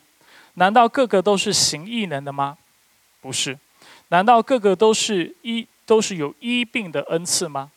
[0.55, 2.57] 难道个个都是行异能的吗？
[3.21, 3.57] 不是。
[4.09, 7.71] 难道个个都是医都是有医病的恩赐吗？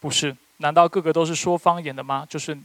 [0.00, 0.36] 不是。
[0.58, 2.26] 难道个个都是说方言的吗？
[2.28, 2.56] 就是。”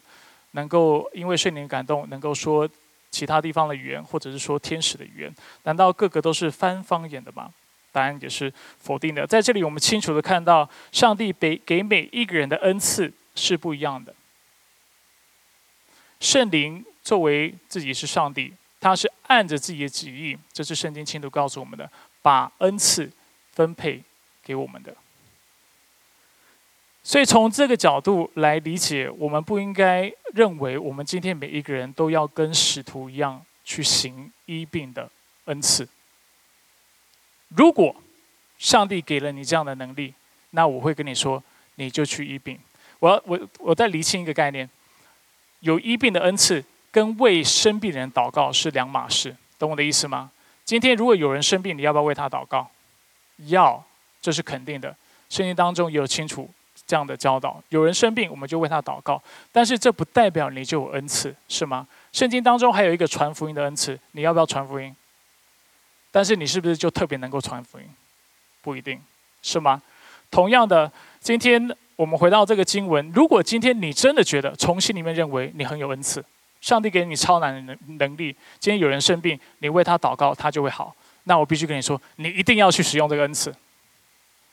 [0.53, 2.67] 能够因为圣灵感动，能够说
[3.10, 7.49] 其他地方的语言，或者是说天使的语言，难道个个都是翻方言的吗？
[7.93, 9.25] 答案也是否定的。
[9.25, 14.13] 在这里，我们清楚的看到，上帝给给每一个人的恩赐是不一样的。
[16.21, 23.12] 圣灵作为自己是上帝，他是按着自己的旨意，这是圣经清楚告诉我们的，把恩赐
[23.51, 24.01] 分配
[24.43, 24.95] 给我们的。
[27.03, 35.10] 所以从这个角度来理解，我们不应该认为我们今天每一个人都要跟使徒一样去行医病的
[35.45, 35.89] 恩赐。
[37.47, 37.95] 如果
[38.60, 40.13] 上帝给了你这样的能力，
[40.51, 41.43] 那我会跟你说，
[41.75, 42.60] 你就去医病。
[42.99, 44.69] 我要我我再厘清一个概念：
[45.62, 50.30] 有医病的恩赐跟为生病人祷告是两码事，懂我的意思吗？
[50.63, 52.69] 今天如果有人生病，你要不要为他祷告？
[53.47, 53.84] 要，
[54.21, 54.95] 这是肯定的。
[55.30, 56.47] 圣经当中有清楚。
[56.88, 59.21] 这样的教导，有人生病，我们就为他祷告。
[59.50, 61.88] 但是这不代表你就有恩赐，是吗？
[62.12, 64.93] 圣经当中还有一个传福音的恩赐，你要不要传福音？
[66.12, 67.86] 但是你是不是就特别能够传福音？
[68.62, 69.00] 不一定
[69.41, 69.82] 是吗？
[70.30, 76.25] 同样的，今天我们回到这个经文，如果今天你真的觉得从心里面认为你很有恩赐，
[76.59, 78.35] 上帝给你超难的能能力。
[78.57, 80.95] 今天有人生病，你为他祷告，他就会好。
[81.25, 83.53] 那我必须跟你说，你一定要去使用这个恩赐。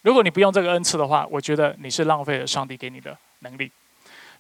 [0.03, 3.73] 如果你不用这个恩赐的话，我觉得你是浪费了上帝给你的能力。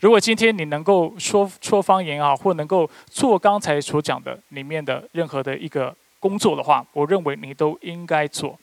[0.00, 8.58] 如果今天你能够说说方言啊，或能够做刚才所讲的里面的任何的一个工作的话，我认为你都应该做。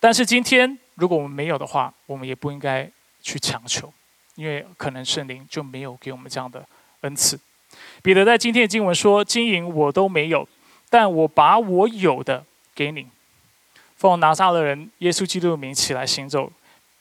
[0.00, 2.90] 但是今天如果我们没有的话，我们也不应该
[3.22, 3.92] 去强求，
[4.34, 6.66] 因为可能圣灵就没有给我们这样的
[7.02, 7.38] 恩赐。
[8.02, 10.48] 彼得在今天的经文说：“金银我都没有，
[10.90, 13.06] 但我把我有的给你，
[13.96, 16.52] 奉拿撒勒人耶稣基督的名起来行走。”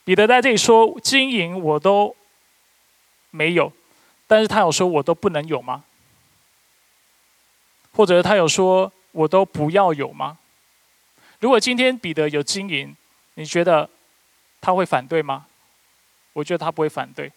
[0.05, 2.15] 彼得在这里说：“金银我都。”
[3.31, 3.71] 没有，
[4.25, 5.83] 但是他有说我都不能有吗？
[7.91, 10.37] 或者他有说我都不要有吗？
[11.39, 12.95] 如果今天彼得有金银，
[13.37, 13.87] 你觉得
[14.59, 15.45] 他会反对吗？
[16.33, 17.31] 我觉得他不会反对。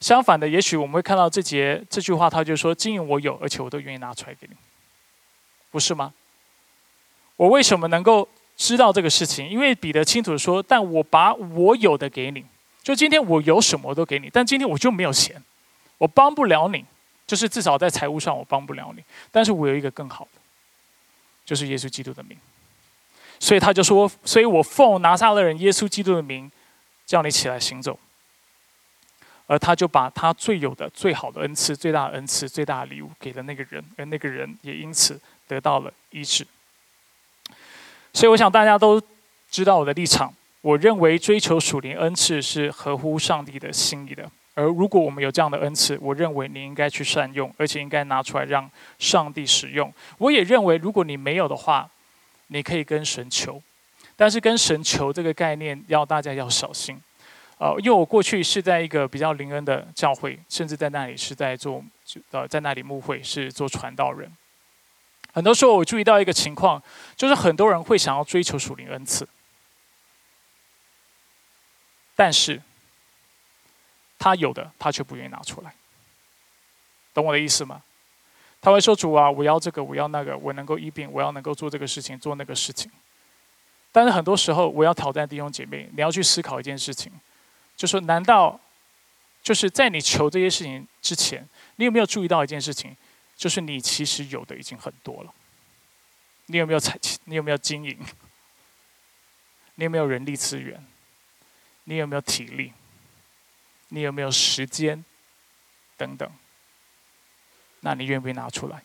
[0.00, 4.54] 相反的，也许我们会看到这节这句话，他就说金银我有，而且我都愿意拿出来给你，
[5.70, 6.12] 不是吗？
[7.36, 9.48] 我为什么能够知道这个事情？
[9.48, 12.44] 因为彼得清楚的说，但我把我有的给你。
[12.82, 15.42] 就今天我有什么都给你，但今天我就没有钱，
[15.96, 16.84] 我帮不了你，
[17.26, 19.02] 就是至少在财务上我帮不了你。
[19.30, 20.40] 但是我有一个更好的，
[21.44, 22.38] 就是耶稣基督的名。
[23.40, 26.50] 所以他就说：“所以我奉拿撒勒人耶稣基督的名，
[27.06, 27.98] 叫你起来行走。”
[29.46, 36.46] 而他就把他最有的、最好的恩赐、最大的恩赐、最大的礼物给了那个人，而那个人也因此得到了医治。
[38.12, 39.00] 所以我想大家都
[39.50, 40.32] 知道我的立场。
[40.60, 49.90] 我认为追求属灵恩赐是合乎上帝的心意的，而如果我们有这样的恩赐，我认为你应该去善用，而且应该拿出来让上帝使用。
[50.18, 51.88] 我也认为，如果你没有的话，
[52.48, 53.62] 你可以跟神求，
[54.16, 57.00] 但是跟神求这个概念要大家要小心，
[57.58, 61.82] 呃，因为我过去是在一个比较灵恩的教会，甚至在那里是在做
[62.30, 64.30] 呃在那里牧会是做传道人，
[65.32, 66.82] 很多时候我注意到一个情况，
[67.16, 69.28] 就是很多人会想要追求属灵恩赐。
[72.16, 72.60] 但是，
[74.18, 75.72] 他有的，他却不愿意拿出来，
[77.14, 77.82] 懂我的意思吗？
[78.60, 82.90] 他会说：“主啊，我要这个，我要那个，我能够医病，我要能够做这个事情，做那个事情。”
[83.92, 87.12] 但是很多时候，我要挑战弟兄姐妹，你要去思考一件事情，
[87.76, 88.60] 就说：难道
[89.42, 92.96] 就是在你求这些事情之前，你有没有注意到一件事情？
[93.36, 95.32] 就是你其实有的已经很多了。
[96.46, 96.98] 你有没有财？
[97.24, 97.96] 你有没有经营？
[99.76, 100.84] 你有没有人力资源？
[101.84, 102.72] 你有没有体力？
[103.90, 105.04] 你有没有时间？
[105.96, 106.28] 等等。
[107.80, 108.82] 那你愿不愿意拿出来？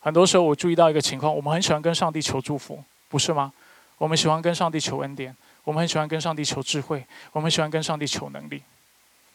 [0.00, 3.52] 很多时候，我注意到一个情况：我们很喜欢跟上帝求祝福，不是吗？
[3.96, 8.62] 我们喜欢跟上帝求恩典，我们很喜欢跟上帝求智慧，我们喜欢跟上帝求能力。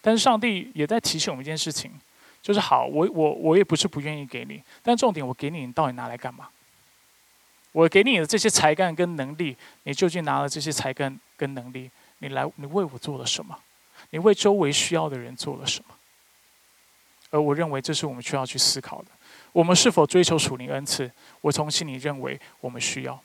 [0.02, 1.92] 但是，上帝也在提醒我们一件事情：
[2.42, 6.50] 就是好，我我我也不是不愿意给你，但重点，我给你，你到底拿来干嘛？
[7.72, 13.58] 我给你的这些才干跟能力，你究竟拿了这些才干跟能力，你来，你为我做了什么？
[14.12, 15.96] 你为周围需要的人做了什么？
[17.32, 19.08] 而我认为这是我们需要去思考的。
[19.52, 21.12] 我们是否追求属灵恩赐？
[21.42, 23.20] 我从心里认为我们需要。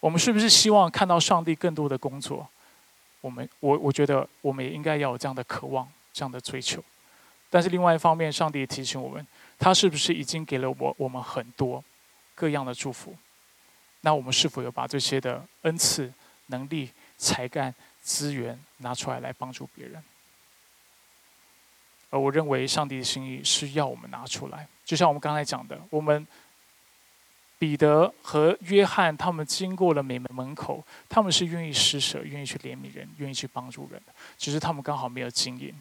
[0.00, 2.48] 我们是不是希望看到上帝更多的工作？
[3.20, 6.82] 我们，我我觉得我们也应该要有这样的渴望，这样的追求。
[7.50, 9.26] 但是另外一方面，上帝也提醒我们，
[9.58, 11.84] 他是不是已经给了我我们很多？
[12.34, 13.14] 各样的祝福，
[14.00, 16.10] 那我们是否有把这些的恩赐、
[16.46, 20.02] 能力、才干、资源拿出来来帮助别人？
[22.10, 26.26] 而我认为上帝的心意是要我们拿出来，就像我们刚才讲的，我们
[27.58, 35.74] 彼得和约翰他们经过了美门门口，他们是愿意施舍、愿意去怜悯人、愿意去帮助人的，只是他们刚好没有经验。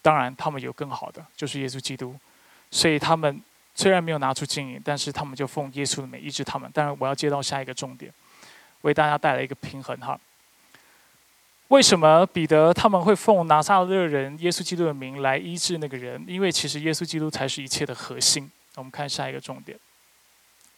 [0.00, 2.18] 当然，他们有更好的，就是耶稣基督，
[2.70, 3.42] 所以他们。
[3.76, 6.70] 虽然没有拿出金银，但是他们就奉耶稣的名医治他们。
[6.70, 8.14] 当然，我要接到下一个重点，
[8.82, 10.16] 为大家带来一个平衡哈。
[11.68, 16.22] 为什么彼得他们会奉拿撒勒人耶稣基督的名来医治那个人？
[16.28, 18.50] 因为其实耶稣基督才是一切的核心。
[18.76, 19.78] 我们看下一个重点，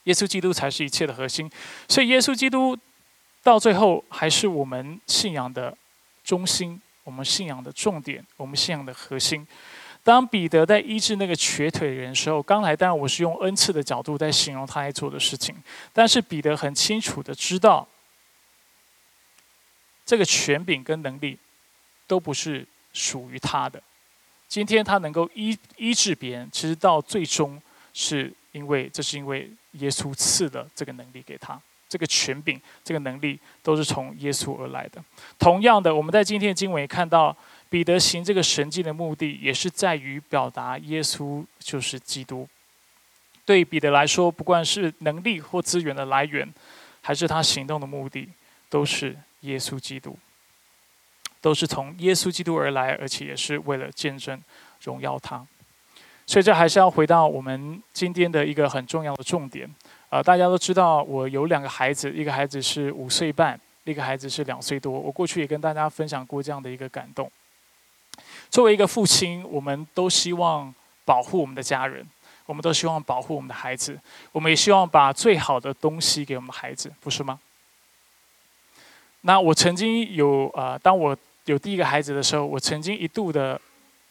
[0.04, 1.50] 耶稣基督才是一切的核心，
[1.88, 2.76] 所以耶稣基督
[3.42, 5.76] 到最后还是我们信仰的
[6.22, 9.46] 中心，我们信仰的重点，我们信仰的核心。
[10.04, 15.54] 当彼得在医治那个瘸腿人的时候，刚才当然我是用恩赐的角度在形容他在做的事情，
[15.92, 17.86] 但是彼得很清楚的知道，
[20.06, 21.36] 这个权柄跟能力
[22.06, 23.82] 都不是属于他的。
[24.48, 27.60] 今天他能够医医治别人，其实到最终
[27.92, 31.60] 是因为这是因为耶稣赐了这个能力给他。
[31.88, 35.00] 这个权柄、这个能力，都是从耶稣而来的。
[35.38, 37.34] 同样的，我们在今天的经文也看到，
[37.68, 42.46] 彼得行这个神迹的目的，也是在于表达耶稣就是基督。
[43.44, 46.52] 对彼得来说，不管是能力或资源的来源，
[47.02, 48.28] 还是他行动的目的，
[48.68, 49.16] 都是
[49.46, 50.18] 耶稣基督，
[51.40, 54.42] 都是从耶稣基督而来，而且也是为了见证
[54.82, 55.46] 荣耀他。
[56.26, 59.72] 所以，这还是要回到我们今天的一个很重要的重点。
[60.10, 64.92] 呃，大家都知道，我有两个孩子，一个孩子是五岁半，一个孩子是两岁多。
[64.92, 67.30] 我过去也跟大家分享过这样的一个感动。
[68.50, 70.74] 作为一个父亲，我们都希望
[71.04, 72.04] 保护我们的家人。
[72.46, 73.98] 我们都希望保护我们的孩子，
[74.30, 77.40] 我们也希望把最好的东西给我们的孩子，不是吗？
[79.26, 81.16] 那我曾经有呃，当我
[81.46, 83.60] 有第一个孩子的时候，我曾经一度的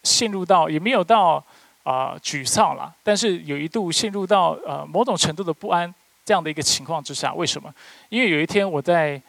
[0.03, 1.41] 陷入到，也没有到
[1.83, 5.93] 啊沮丧了，但是有一度陷入到呃某种程度的不安
[6.25, 7.33] 这样的一个情况之下。
[7.33, 7.73] 为什么？
[8.09, 9.21] 因为有一天我在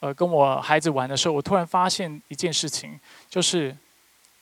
[0.00, 3.76] 呃跟我孩子玩的时候，我突然发现一件事情，就是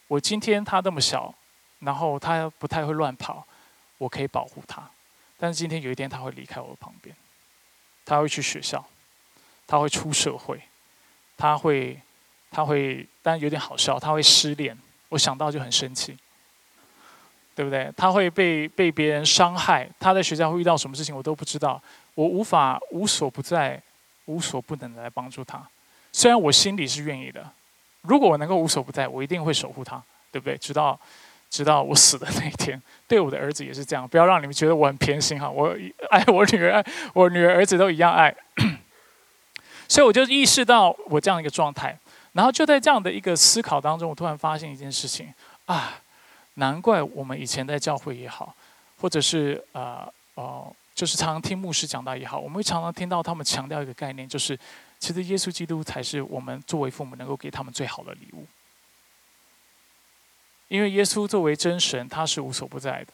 [0.07, 1.34] 我今天他那么小，
[1.80, 3.47] 然后他不太会乱跑。
[3.99, 4.89] 我可以保护他，
[5.36, 7.14] 但是今天有一天他会离开我旁边，
[8.07, 8.82] 他会去学校，
[9.66, 10.62] 他会出社会，
[11.39, 11.99] 他会，
[12.51, 14.76] 他会，但有点好笑，他会失恋，
[15.09, 16.14] 我想到就很生气，
[17.55, 17.91] 对不对？
[17.97, 21.80] 他会被被别人伤害，他在学校会遇到什么事情我都不知道，
[22.14, 23.80] 我无法无所不在、
[24.26, 25.66] 无所不能的来帮助他。
[26.12, 27.49] 虽然我心里是愿意的，
[28.03, 30.59] 如果我能够无所不在，我一定会守护他，对不对？
[30.59, 31.01] 直到。
[31.51, 34.07] 直到我死的那一天，对我的儿子也是这样。
[34.07, 35.74] 不要让你们觉得我很偏心哈，我
[36.11, 36.84] 爱我女儿，爱
[37.14, 38.36] 我女儿儿子都一样爱。
[39.89, 41.99] 所以我就意识到我这样一个状态，
[42.32, 45.32] 然后就在这样的一个思考当中，我突然发现一件事情
[45.64, 45.99] 啊，
[46.55, 48.55] 难怪我们以前在教会也好，
[49.01, 54.59] 或者是呃哦，就是常常听牧师讲到也好，我们会常常听到他们强调一个概念，就是
[54.99, 58.47] 其实耶稣基督才是我们作为父母能够给他们最好的礼物。
[60.68, 63.12] 因为耶稣作为真神，他是无所不在的，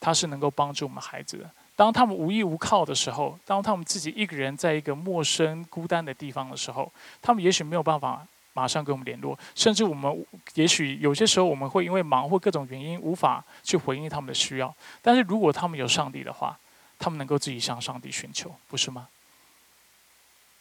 [0.00, 1.48] 他是能够帮助我们孩子的。
[1.82, 6.88] 当他们无依无靠的时候，当他们自己一个人在一个陌生、孤单的地方的时候，
[7.20, 10.24] 他们也许没有办法马上跟我们联络，甚至我们
[10.54, 14.72] 也许有些时候我们会因为忙或各种原因无法去回应他们的需要。
[15.02, 16.56] 但是如果他们有上帝的话，
[17.00, 19.08] 他们能够自己向上帝寻求，不是吗？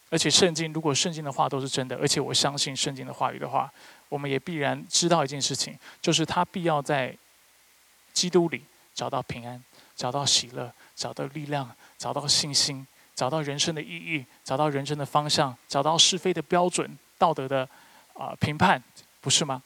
[0.09, 3.71] 而且圣经，如果圣经的话都是真的，而且我相信圣经的话语的话。
[4.09, 7.15] 我们也必然知道一件事情，就是他必要在
[8.11, 8.63] 基督里
[8.93, 9.63] 找到平安，
[10.01, 17.69] 找到喜乐，找到力量，找到信心，找到人生的意义，找到人生的方向，找到是非的标准、道德的
[18.15, 18.81] 啊评判，
[19.19, 19.61] 不是吗？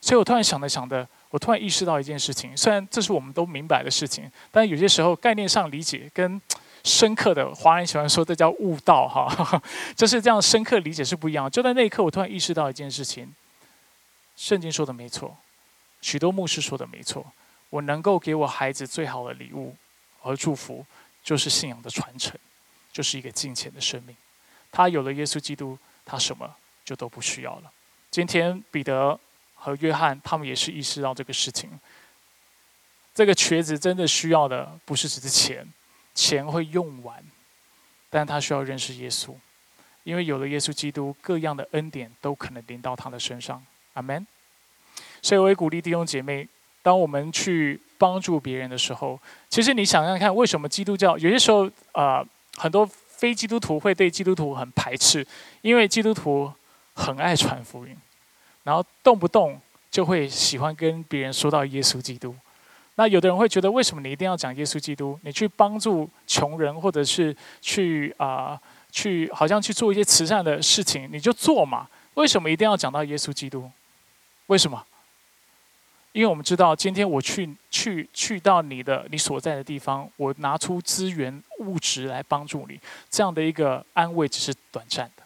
[0.00, 6.40] 所以我突然想着想着，我突然意识到一件事情，虽然这是我们都明白的事情，但有些时候概念上理解跟。
[6.86, 9.62] 深刻的华人喜欢说这叫悟道哈，
[9.96, 11.50] 就是这样深刻理解是不一样。
[11.50, 13.34] 就在那一刻，我突然意识到一件事情：
[14.36, 15.34] 圣经说的没错，
[16.02, 17.24] 许多牧师说的没错。
[17.74, 19.74] 我能够给我孩子最好的礼物
[20.20, 20.86] 和祝福，
[21.24, 22.38] 就是信仰的传承，
[22.92, 24.14] 就是一个金钱的生命。
[24.70, 26.54] 他有了耶稣基督，他什么
[26.84, 27.72] 就都不需要了。
[28.12, 29.18] 今天彼得
[29.56, 31.68] 和约翰他们也是意识到这个事情。
[33.12, 35.66] 这个瘸子真的需要的不是只是钱。
[36.14, 37.24] 钱会用完，
[38.08, 39.34] 但他需要认识耶稣，
[40.04, 43.66] 因为有了耶稣基督，各样的恩典都可能临到他的身上。
[43.94, 44.24] 阿门。
[45.20, 46.46] 所以我也鼓励弟兄姐妹，
[46.84, 49.18] 当我们去帮助别人的时候，
[49.48, 52.22] 其实你想想看，为什么基督教有些时候啊，
[52.58, 55.26] 很多非基督徒会对基督徒很排斥？
[55.62, 56.52] 因为基督徒
[56.92, 57.96] 很爱传福音，
[58.64, 59.58] 然后动不动
[59.90, 62.36] 就会喜欢跟别人说到耶稣基督。
[62.96, 65.18] 那有的人会觉得，为什么你一定要讲耶稣基督？
[65.22, 68.60] 你去帮助穷人，或者是去啊，
[68.92, 71.88] 去好像去做一些慈善的事情，你就做嘛？
[72.12, 73.70] 为什么一定要讲到耶稣基督？
[74.48, 74.84] 为什么？
[76.14, 82.78] 因为我们知道，今天我去去去到你的你所在的地方，我拿出资源物质来帮助你，
[83.10, 85.24] 这样的一个安慰只是短暂的。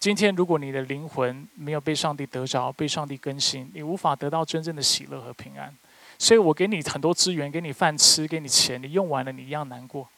[0.00, 5.72] 今天，如果你的灵魂没有被上帝得着、被上帝更新，你无法得到真正的喜乐和平安。
[6.18, 10.08] 所以我给你很多资源，给你饭吃，给你钱，你用完了，你一样难过，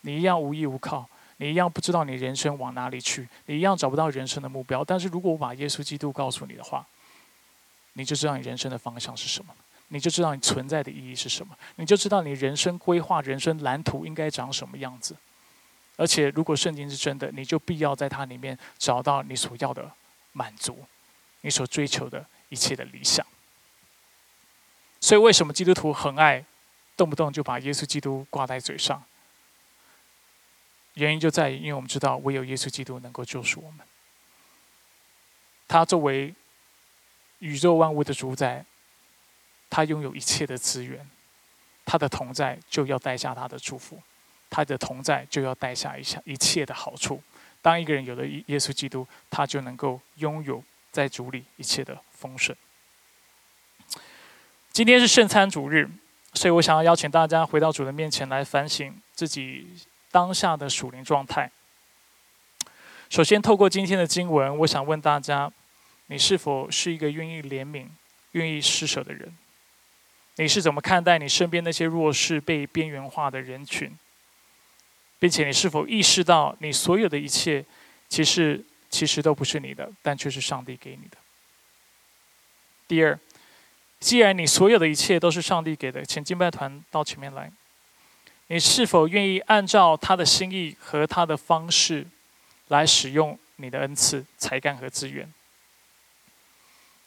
[0.00, 1.06] 你一样无依无靠，
[1.36, 4.82] 你一样不知道你人生往哪里去，你一样找不到人生的目标。
[4.82, 6.86] 但是如果我把耶稣基督告诉你的话，
[7.98, 9.52] 你就知道你人生的方向是什么，
[9.88, 15.16] 你就知道你存在的意义是什么，你就知道你人生规划、人生蓝图应该长什么样子。
[15.96, 19.90] 而且，如果圣经是真的，你就必要在它里面找到你所要的
[20.30, 20.86] 满足，
[21.40, 23.26] 你所追求的一切的理想。
[25.00, 26.44] 所以，为什么基督徒很爱
[26.96, 29.02] 动不动就把耶稣基督挂在嘴上？
[30.94, 33.84] 原因就在于，因为我们知道唯有耶稣基督能够救赎我们。
[35.66, 36.34] 他作为
[37.38, 38.64] 宇宙万物的主宰，
[39.70, 41.08] 他拥有一切的资源，
[41.84, 44.00] 他的同在就要带下他的祝福，
[44.50, 47.22] 他的同在就要带下一下一切的好处。
[47.60, 52.54] 当一个人有了耶稣基督，他就能够拥有在主里一切的丰盛。
[54.72, 55.88] 今天是圣餐主日，
[56.34, 59.66] 所以我想要邀请大家回到主的面前来反省自己
[60.12, 61.50] 当下的属灵状态。
[63.10, 65.50] 首先，透过今天的经文，我想问大家：
[66.08, 67.86] 你是否是一个愿意怜悯、
[68.32, 69.34] 愿意施舍的人？
[70.36, 73.96] 你是怎么看待你身边那些弱势、被边缘化的人群？
[75.18, 77.64] 并且，你是否意识到，你所有的一切，
[78.08, 81.16] 其实其实都不是你的，但却是上帝给你的？
[82.86, 83.18] 第二，
[83.98, 87.50] 既然你所有的一切都是上帝给的，请敬拜团到前面来。
[88.46, 92.06] 你是否愿意按照他的心意和他的方式？
[92.68, 95.32] 来使用你的恩赐、才干和资源，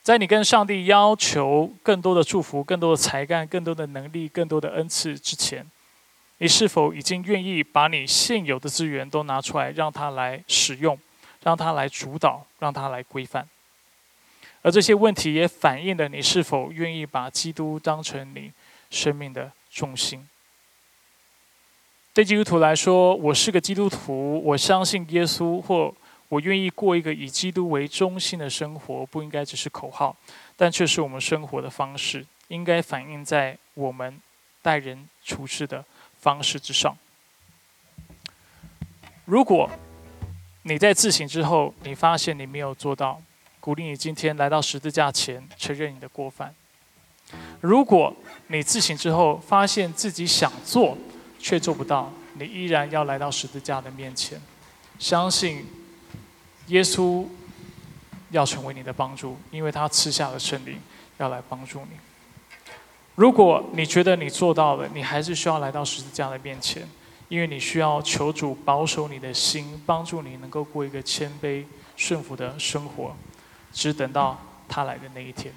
[0.04, 5.66] 在你跟上帝要求更多的祝福、更多的才干、更多的能力、更多的恩赐之前，
[6.40, 10.98] 你是否已经愿意把你现有的资源都拿出来，让他来使用，
[11.44, 13.48] 让他来主导，让他来规范？
[14.64, 18.52] 而这些问题也反映了你是否愿意把基督当成你
[18.90, 20.28] 生命的重心。
[22.14, 25.94] 对基督徒来说，我是个基督徒，我相信耶稣，或
[26.32, 30.16] 我愿意过一个以基督为中心的生活，不应该只是口号，
[30.56, 34.18] 但却是我们生活的方式，应该反映在我们
[34.62, 35.84] 待人处事的
[36.22, 36.98] 方式之上。
[39.26, 39.70] 如果
[40.62, 43.22] 你在自省之后，你发现你没有做到，
[43.60, 46.56] 鼓励你今天来到十字架前承认你的过犯。
[47.60, 48.16] 如果
[48.48, 50.98] 你自省之后发现自己想做，
[51.38, 54.42] 却做不到，你依然要来到十字架的面前，
[54.98, 55.66] 相信
[56.68, 57.26] 耶稣
[58.30, 60.80] 要成为你的帮助，因为他赐下了圣灵
[61.18, 61.98] 要来帮助你。
[63.16, 66.88] 如果你觉得你做到了，你还是需要来到十字架的面前，
[67.28, 71.66] 因为你需要求主保守你的心，帮助你能够过一个谦卑
[71.98, 73.16] 顺服的生活，
[73.74, 75.54] 只等到他来的那一天。